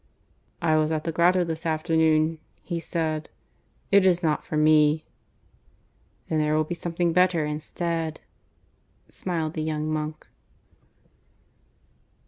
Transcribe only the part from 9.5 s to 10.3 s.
the young monk.